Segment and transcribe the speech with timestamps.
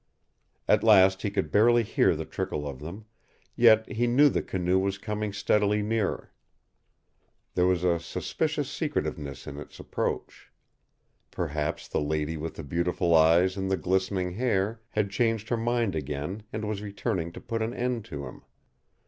[0.67, 3.05] At last he could barely hear the trickle of them,
[3.55, 6.31] yet he knew the canoe was coming steadily nearer.
[7.53, 10.49] There was a suspicious secretiveness in its approach.
[11.29, 15.93] Perhaps the lady with the beautiful eyes and the glistening hair had changed her mind
[15.93, 18.41] again and was returning to put an end to him.